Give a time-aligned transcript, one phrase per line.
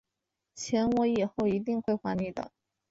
[0.55, 2.51] 钱我以后一定会还你的